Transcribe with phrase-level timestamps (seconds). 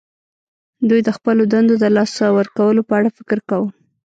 [0.89, 3.69] دوی د خپلو دندو د لاسه ورکولو په اړه فکر کاوه